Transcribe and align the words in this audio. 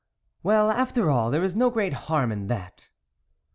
"Well, 0.41 0.71
after 0.71 1.11
all, 1.11 1.29
there 1.29 1.43
is 1.43 1.55
no 1.55 1.69
great 1.69 1.93
harm 2.09 2.31
in 2.31 2.47
that." 2.47 2.89